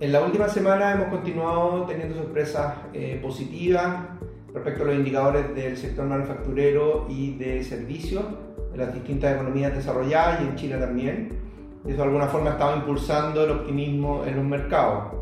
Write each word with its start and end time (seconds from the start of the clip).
en 0.00 0.12
la 0.12 0.22
última 0.22 0.48
semana 0.48 0.92
hemos 0.92 1.08
continuado 1.08 1.84
teniendo 1.86 2.14
sorpresas 2.14 2.74
positivas 3.20 4.06
respecto 4.54 4.82
a 4.82 4.86
los 4.86 4.94
indicadores 4.96 5.54
del 5.54 5.76
sector 5.76 6.06
manufacturero 6.06 7.06
y 7.08 7.36
de 7.36 7.62
servicios 7.62 8.24
en 8.72 8.78
las 8.78 8.94
distintas 8.94 9.34
economías 9.34 9.74
desarrolladas 9.74 10.40
y 10.40 10.44
en 10.44 10.56
China 10.56 10.78
también. 10.78 11.38
Eso 11.86 11.96
de 11.96 12.02
alguna 12.02 12.26
forma 12.26 12.50
estaba 12.50 12.76
impulsando 12.76 13.44
el 13.44 13.50
optimismo 13.50 14.24
en 14.24 14.36
los 14.36 14.44
mercados. 14.44 15.14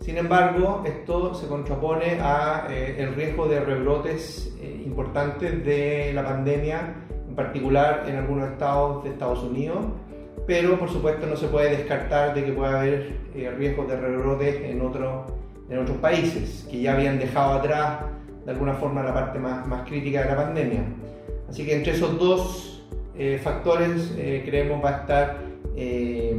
Sin 0.00 0.18
embargo, 0.18 0.82
esto 0.84 1.34
se 1.34 1.46
contrapone 1.46 2.18
a 2.20 2.66
eh, 2.70 2.96
el 2.98 3.14
riesgo 3.14 3.48
de 3.48 3.60
rebrotes 3.60 4.54
eh, 4.60 4.82
importantes 4.84 5.64
de 5.64 6.12
la 6.14 6.24
pandemia, 6.24 6.94
en 7.28 7.34
particular 7.34 8.04
en 8.06 8.16
algunos 8.16 8.50
estados 8.50 9.02
de 9.02 9.10
Estados 9.10 9.42
Unidos, 9.42 9.86
pero 10.46 10.78
por 10.78 10.90
supuesto 10.90 11.26
no 11.26 11.36
se 11.36 11.46
puede 11.48 11.76
descartar 11.76 12.34
de 12.34 12.44
que 12.44 12.52
pueda 12.52 12.80
haber 12.80 13.18
eh, 13.34 13.50
riesgos 13.56 13.88
de 13.88 13.96
rebrotes 13.96 14.56
en, 14.62 14.80
otros 14.80 15.32
en 15.70 15.78
otros 15.78 15.96
países 15.98 16.66
que 16.70 16.80
ya 16.80 16.94
habían 16.94 17.18
dejado 17.18 17.54
atrás 17.54 18.00
de 18.44 18.52
alguna 18.52 18.74
forma 18.74 19.02
la 19.02 19.14
parte 19.14 19.38
más, 19.38 19.66
más 19.66 19.88
crítica 19.88 20.22
de 20.22 20.28
la 20.28 20.36
pandemia. 20.36 20.84
Así 21.48 21.64
que 21.64 21.76
entre 21.76 21.92
esos 21.92 22.18
dos 22.18 22.74
eh, 23.16 23.40
factores 23.42 24.12
eh, 24.18 24.42
creemos 24.44 24.84
va 24.84 24.90
a 24.90 25.00
estar 25.00 25.38
eh, 25.76 26.36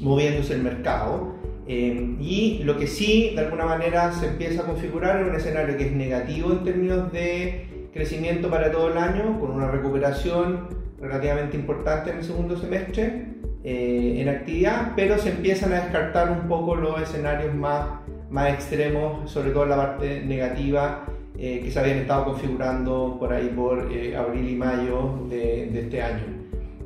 moviéndose 0.00 0.54
el 0.54 0.62
mercado. 0.62 1.34
y 1.66 2.60
lo 2.62 2.78
que 2.78 2.86
sí, 2.86 3.32
de 3.34 3.40
alguna 3.40 3.64
manera, 3.64 4.12
se 4.12 4.28
empieza 4.28 4.62
a 4.62 4.66
configurar 4.66 5.20
es 5.20 5.28
un 5.28 5.34
escenario 5.34 5.76
que 5.76 5.86
es 5.86 5.92
negativo 5.92 6.52
en 6.52 6.62
términos 6.62 7.12
de 7.12 7.66
crecimiento 7.96 8.48
para 8.48 8.70
todo 8.70 8.92
el 8.92 8.98
año, 8.98 9.40
con 9.40 9.50
una 9.50 9.70
recuperación 9.70 10.68
relativamente 11.00 11.56
importante 11.56 12.10
en 12.10 12.18
el 12.18 12.24
segundo 12.24 12.56
semestre 12.56 13.34
en 13.64 14.28
actividad, 14.28 14.92
pero 14.94 15.18
se 15.18 15.30
empiezan 15.30 15.72
a 15.72 15.80
descartar 15.80 16.30
un 16.30 16.46
poco 16.46 16.76
los 16.76 17.02
escenarios 17.02 17.52
más 17.52 17.86
más 18.30 18.52
extremos, 18.52 19.30
sobre 19.30 19.50
todo 19.50 19.64
en 19.64 19.70
la 19.70 19.76
parte 19.76 20.22
negativa, 20.22 21.04
eh, 21.38 21.60
que 21.62 21.70
se 21.70 21.78
habían 21.78 21.98
estado 21.98 22.24
configurando 22.24 23.16
por 23.18 23.32
ahí 23.32 23.52
por 23.54 23.90
eh, 23.92 24.16
abril 24.16 24.48
y 24.48 24.56
mayo 24.56 25.26
de, 25.28 25.80
este 25.80 26.02
año. 26.02 26.24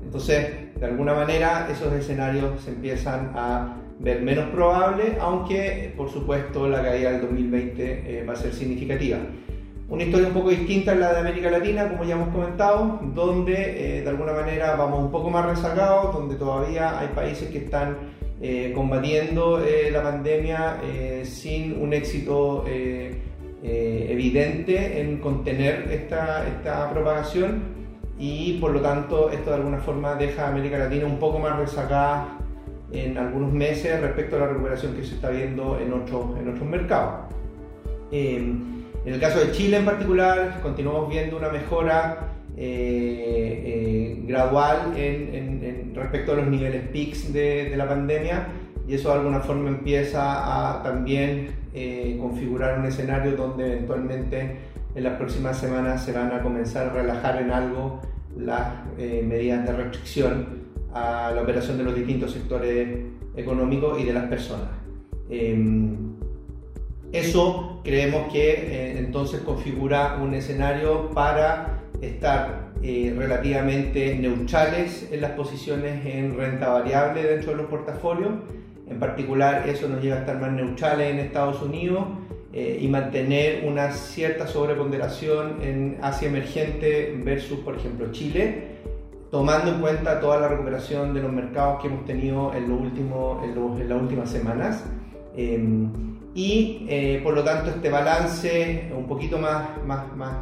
Entonces, 0.02 0.74
de 0.78 0.86
alguna 0.86 1.14
manera, 1.14 1.68
esos 1.70 1.92
escenarios 1.92 2.60
se 2.62 2.70
empiezan 2.70 3.32
a 3.34 3.76
ver 3.98 4.22
menos 4.22 4.46
probables, 4.50 5.16
aunque 5.20 5.92
por 5.96 6.10
supuesto 6.10 6.68
la 6.68 6.82
caída 6.82 7.12
del 7.12 7.20
2020 7.22 7.82
eh, 8.20 8.24
va 8.24 8.32
a 8.32 8.36
ser 8.36 8.52
significativa. 8.52 9.18
Una 9.90 10.04
historia 10.04 10.28
un 10.28 10.34
poco 10.34 10.50
distinta 10.50 10.92
es 10.92 11.00
la 11.00 11.12
de 11.12 11.18
América 11.18 11.50
Latina, 11.50 11.88
como 11.88 12.04
ya 12.04 12.14
hemos 12.14 12.28
comentado, 12.28 13.00
donde 13.12 14.00
de 14.02 14.08
alguna 14.08 14.32
manera 14.32 14.76
vamos 14.76 15.00
un 15.00 15.10
poco 15.10 15.30
más 15.30 15.44
rezagados, 15.44 16.14
donde 16.14 16.36
todavía 16.36 16.98
hay 16.98 17.08
países 17.08 17.50
que 17.50 17.58
están 17.58 17.96
eh, 18.42 18.72
combatiendo 18.74 19.62
eh, 19.62 19.90
la 19.90 20.02
pandemia 20.02 20.78
eh, 20.82 21.24
sin 21.26 21.78
un 21.78 21.92
éxito 21.92 22.64
evidente 23.62 25.00
en 25.02 25.18
contener 25.18 25.90
esta, 25.90 26.48
esta, 26.48 26.90
propagación 26.90 27.62
y 28.18 28.54
por 28.54 28.70
lo 28.70 28.80
tanto 28.80 29.28
esto 29.30 29.50
de 29.50 29.56
alguna 29.56 29.76
forma 29.78 30.14
deja 30.14 30.46
a 30.46 30.48
América 30.48 30.78
Latina 30.78 31.04
un 31.04 31.18
poco 31.18 31.38
más 31.38 31.58
rezagada 31.58 32.38
en 32.90 33.18
algunos 33.18 33.52
meses 33.52 34.00
respecto 34.00 34.36
a 34.36 34.38
la 34.38 34.46
recuperación 34.46 34.94
que 34.94 35.04
se 35.04 35.16
está 35.16 35.28
viendo 35.28 35.78
en 35.78 35.92
otros, 35.92 36.38
en 36.38 36.48
otros 36.48 36.66
mercados. 36.66 37.26
En 39.04 39.14
el 39.14 39.20
caso 39.20 39.40
de 39.40 39.52
Chile 39.52 39.78
en 39.78 39.84
particular, 39.84 40.60
continuamos 40.62 41.08
viendo 41.08 41.38
una 41.38 41.48
mejora 41.48 42.28
eh, 42.56 43.62
eh, 43.64 44.22
gradual 44.26 44.92
en, 44.96 45.94
respecto 45.94 46.32
a 46.32 46.36
los 46.36 46.46
niveles 46.46 46.88
PICs 46.88 47.32
de, 47.32 47.74
la 47.76 47.88
pandemia 47.88 48.48
y 48.86 48.94
eso 48.94 49.08
de 49.08 49.14
alguna 49.14 49.40
forma 49.40 49.68
empieza 49.68 50.20
a 50.76 50.82
también 50.82 51.48
eh, 51.72 52.16
configurar 52.20 52.78
un 52.78 52.84
escenario 52.84 53.36
donde 53.36 53.72
eventualmente 53.72 54.56
en 54.94 55.04
las 55.04 55.16
próximas 55.16 55.58
semanas 55.58 56.04
se 56.04 56.12
van 56.12 56.32
a 56.32 56.42
comenzar 56.42 56.88
a 56.88 56.92
relajar 56.92 57.40
en 57.40 57.50
algo 57.50 58.00
las 58.36 58.72
medidas 58.98 59.66
de 59.66 59.72
restricción 59.72 60.46
a 60.92 61.32
la 61.34 61.42
operación 61.42 61.78
de 61.78 61.84
los 61.84 61.94
distintos 61.94 62.32
sectores 62.32 62.98
económicos 63.36 64.00
y 64.00 64.04
de 64.04 64.12
las 64.12 64.24
personas. 64.24 64.68
Eso 67.12 67.80
creemos 67.82 68.32
que 68.32 68.98
entonces 68.98 69.40
configura 69.40 70.18
un 70.22 70.34
escenario 70.34 71.10
para 71.10 71.80
estar 72.00 72.70
eh, 72.82 73.14
relativamente 73.14 74.14
neutrales 74.16 75.08
en 75.12 75.20
las 75.20 75.32
posiciones 75.32 76.06
en 76.06 76.34
renta 76.34 76.70
variable 76.70 77.22
dentro 77.22 77.50
de 77.50 77.58
los 77.58 77.66
portafolios. 77.66 78.32
En 78.88 78.98
particular, 78.98 79.68
eso 79.68 79.86
nos 79.86 80.02
lleva 80.02 80.16
a 80.16 80.20
estar 80.20 80.40
más 80.40 80.50
neutrales 80.52 81.10
en 81.12 81.18
Estados 81.18 81.60
Unidos 81.60 82.06
eh, 82.54 82.78
y 82.80 82.88
mantener 82.88 83.64
una 83.66 83.92
cierta 83.92 84.46
sobreponderación 84.46 85.62
en 85.62 85.98
Asia 86.00 86.28
emergente 86.28 87.14
versus, 87.22 87.58
por 87.60 87.76
ejemplo, 87.76 88.10
Chile, 88.12 88.78
tomando 89.30 89.72
en 89.72 89.80
cuenta 89.80 90.18
toda 90.18 90.40
la 90.40 90.48
recuperación 90.48 91.12
de 91.12 91.20
los 91.20 91.30
mercados 91.30 91.82
que 91.82 91.88
hemos 91.88 92.06
tenido 92.06 92.52
en, 92.54 92.68
lo 92.68 92.76
último, 92.76 93.42
en, 93.44 93.88
las 93.88 94.00
últimas 94.00 94.30
semanas. 94.30 94.84
Em, 95.36 95.90
y 96.34 96.86
eh, 96.88 97.20
por 97.22 97.34
lo 97.34 97.42
tanto 97.42 97.70
este 97.70 97.90
balance 97.90 98.90
un 98.96 99.06
poquito 99.06 99.38
más, 99.38 99.68
más, 99.84 100.14
más 100.16 100.32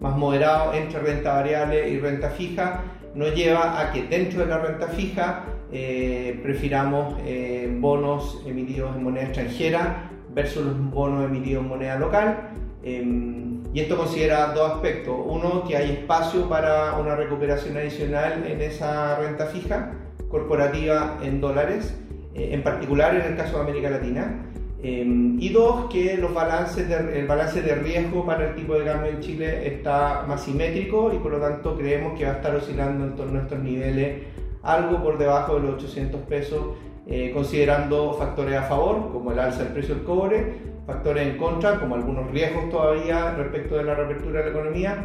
más 0.00 0.16
moderado 0.16 0.74
entre 0.74 1.00
renta 1.00 1.34
variable 1.34 1.88
y 1.88 1.98
renta 1.98 2.30
fija 2.30 2.82
nos 3.14 3.34
lleva 3.34 3.80
a 3.80 3.92
que 3.92 4.04
dentro 4.04 4.40
de 4.40 4.46
la 4.46 4.58
renta 4.58 4.88
fija 4.88 5.44
eh, 5.72 6.38
prefiramos 6.42 7.14
eh, 7.24 7.74
bonos 7.80 8.42
emitidos 8.46 8.94
en 8.94 9.04
moneda 9.04 9.24
extranjera 9.24 10.10
versus 10.34 10.66
los 10.66 10.90
bonos 10.90 11.24
emitidos 11.24 11.62
en 11.62 11.68
moneda 11.68 11.98
local. 11.98 12.50
Em, 12.82 13.62
y 13.72 13.80
esto 13.80 13.96
considera 13.96 14.48
dos 14.48 14.72
aspectos. 14.72 15.16
Uno, 15.24 15.64
que 15.66 15.76
hay 15.76 15.92
espacio 15.92 16.46
para 16.48 16.98
una 16.98 17.16
recuperación 17.16 17.76
adicional 17.78 18.44
en 18.46 18.60
esa 18.60 19.16
renta 19.18 19.46
fija 19.46 19.92
corporativa 20.28 21.18
en 21.22 21.40
dólares, 21.40 21.96
eh, 22.36 22.50
en 22.52 22.62
particular 22.62 23.14
en 23.14 23.22
el 23.22 23.36
caso 23.36 23.56
de 23.56 23.62
América 23.62 23.90
Latina. 23.90 24.42
Em, 24.82 25.40
y 25.40 25.48
dos, 25.48 25.86
que 25.90 26.16
los 26.18 26.32
balances 26.34 26.88
el 26.90 27.26
balance 27.26 27.62
de 27.62 27.74
riesgo 27.76 28.24
para 28.26 28.50
el 28.50 28.54
tipo 28.54 28.74
de 28.74 28.84
cambio 28.84 29.10
en 29.10 29.20
Chile 29.20 29.66
está 29.66 30.24
más 30.28 30.44
simétrico 30.44 31.12
y 31.14 31.18
por 31.18 31.32
lo 31.32 31.38
tanto 31.38 31.76
creemos 31.76 32.16
que 32.16 32.24
va 32.24 32.32
a 32.32 32.34
estar 32.34 32.54
oscilando 32.54 33.04
en 33.04 33.16
torno 33.16 33.38
a 33.38 33.42
estos 33.42 33.58
niveles 33.58 34.22
algo 34.62 35.02
por 35.02 35.16
debajo 35.16 35.54
de 35.54 35.60
los 35.62 35.74
800 35.82 36.20
pesos, 36.22 36.60
eh, 37.06 37.30
considerando 37.32 38.14
factores 38.14 38.56
a 38.56 38.62
favor, 38.64 39.12
como 39.12 39.32
el 39.32 39.38
alza 39.38 39.62
del 39.62 39.72
precio 39.72 39.94
del 39.94 40.04
cobre, 40.04 40.54
factores 40.86 41.26
en 41.26 41.38
contra, 41.38 41.78
como 41.78 41.94
algunos 41.94 42.30
riesgos 42.30 42.68
todavía 42.68 43.34
respecto 43.34 43.76
de 43.76 43.84
la 43.84 43.94
reapertura 43.94 44.40
de 44.40 44.44
la 44.44 44.50
economía, 44.50 45.04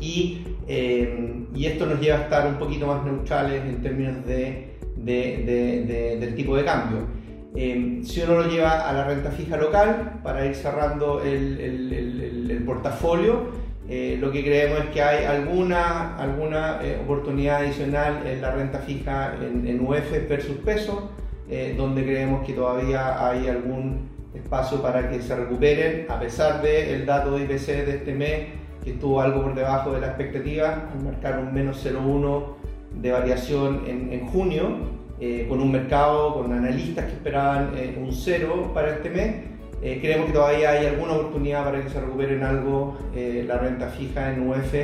y, 0.00 0.44
em, 0.66 1.46
y 1.54 1.66
esto 1.66 1.86
nos 1.86 2.00
lleva 2.00 2.18
a 2.18 2.22
estar 2.22 2.46
un 2.46 2.56
poquito 2.56 2.86
más 2.86 3.04
neutrales 3.04 3.62
en 3.64 3.80
términos 3.80 4.26
de, 4.26 4.74
del 5.04 6.34
tipo 6.34 6.56
de 6.56 6.64
cambio. 6.64 7.24
Em, 7.56 8.02
si 8.02 8.20
uno 8.22 8.42
lo 8.42 8.48
lleva 8.48 8.88
a 8.88 8.92
la 8.92 9.04
renta 9.04 9.30
fija 9.30 9.56
local 9.56 10.20
para 10.24 10.44
ir 10.44 10.56
cerrando 10.56 11.22
el, 11.22 12.50
el, 12.50 12.64
portafolio, 12.64 13.50
eh, 13.88 14.16
lo 14.18 14.32
que 14.32 14.42
creemos 14.42 14.80
es 14.80 14.86
que 14.86 15.02
hay 15.02 15.24
alguna, 15.24 16.16
alguna 16.16 16.80
eh, 16.82 16.98
oportunidad 17.04 17.60
adicional 17.60 18.26
en 18.26 18.40
la 18.40 18.50
renta 18.50 18.78
fija 18.78 19.34
en, 19.40 19.68
en 19.68 19.86
UF 19.86 20.28
versus 20.28 20.56
peso, 20.64 21.10
eh, 21.48 21.74
donde 21.76 22.02
creemos 22.02 22.44
que 22.44 22.54
todavía 22.54 23.28
hay 23.28 23.46
algún 23.46 24.08
espacio 24.34 24.82
para 24.82 25.08
que 25.08 25.20
se 25.20 25.36
recuperen, 25.36 26.06
a 26.08 26.18
pesar 26.18 26.60
del 26.60 27.06
dato 27.06 27.36
de 27.36 27.44
IPC 27.44 27.66
de 27.66 27.96
este 27.96 28.14
mes, 28.14 28.48
que 28.82 28.92
estuvo 28.92 29.20
algo 29.20 29.42
por 29.42 29.54
debajo 29.54 29.92
de 29.92 30.00
la 30.00 30.08
expectativa, 30.08 30.88
al 30.92 31.04
marcar 31.04 31.38
un 31.38 31.54
menos 31.54 31.84
0,1 31.86 32.63
de 33.00 33.12
variación 33.12 33.82
en, 33.86 34.12
en 34.12 34.26
junio 34.26 34.94
eh, 35.20 35.46
con 35.48 35.60
un 35.60 35.70
mercado, 35.70 36.34
con 36.34 36.52
analistas 36.52 37.04
que 37.04 37.12
esperaban 37.12 37.72
eh, 37.76 37.96
un 37.98 38.12
cero 38.12 38.72
para 38.74 38.94
este 38.94 39.10
mes. 39.10 39.36
Eh, 39.80 39.98
creemos 40.00 40.26
que 40.26 40.32
todavía 40.32 40.70
hay 40.70 40.86
alguna 40.86 41.12
oportunidad 41.12 41.64
para 41.64 41.82
que 41.82 41.88
se 41.88 42.00
recupere 42.00 42.34
en 42.34 42.42
algo 42.42 42.98
la 43.14 43.58
renta 43.58 43.88
fija 43.88 44.32
en 44.32 44.48
UF 44.48 44.74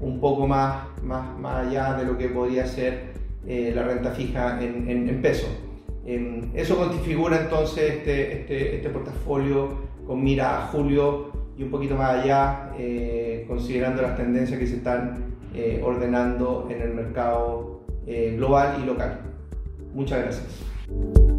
un 0.00 0.20
poco 0.20 0.46
más, 0.46 0.86
más, 1.02 1.38
más 1.38 1.66
allá 1.66 1.94
de 1.94 2.06
lo 2.06 2.16
que 2.16 2.28
podría 2.28 2.66
ser 2.66 3.14
la 3.46 3.82
renta 3.82 4.12
fija 4.12 4.62
en, 4.62 4.88
en, 4.88 5.20
peso. 5.20 5.46
Em, 6.06 6.50
eso 6.54 6.76
configura 6.76 7.40
entonces 7.40 7.94
este, 7.94 8.40
este, 8.40 8.76
este, 8.76 8.88
portafolio 8.90 9.68
con 10.06 10.22
mira 10.22 10.64
a 10.64 10.66
julio 10.68 11.30
y 11.56 11.62
un 11.62 11.70
poquito 11.70 11.94
más 11.96 12.22
allá, 12.22 12.70
considerando 13.46 14.02
las 14.02 14.16
tendencias 14.16 14.58
que 14.58 14.66
se 14.66 14.76
están 14.76 15.34
ordenando 15.82 16.68
en 16.70 16.82
el 16.82 16.94
mercado 16.94 17.80
global 18.06 18.80
y 18.82 18.86
local. 18.86 19.20
Muchas 19.94 20.18
gracias. 20.22 21.33